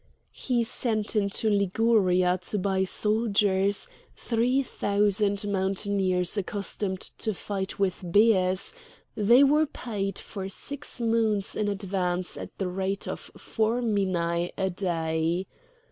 He 0.33 0.63
sent 0.63 1.15
into 1.15 1.47
Liguria 1.47 2.35
to 2.45 2.57
buy 2.57 2.85
soldiers, 2.85 3.87
three 4.15 4.63
thousand 4.63 5.47
mountaineers 5.47 6.35
accustomed 6.37 7.01
to 7.19 7.35
fight 7.35 7.77
with 7.77 8.01
bears; 8.03 8.73
they 9.13 9.43
were 9.43 9.67
paid 9.67 10.17
for 10.17 10.49
six 10.49 10.99
moons 10.99 11.55
in 11.55 11.67
advance 11.67 12.35
at 12.35 12.57
the 12.57 12.67
rate 12.67 13.07
of 13.07 13.29
four 13.37 13.83
minæ 13.83 14.51
a 14.57 14.71
day. 14.71 15.45